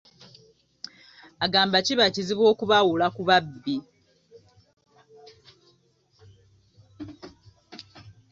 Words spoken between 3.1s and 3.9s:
ku babbi.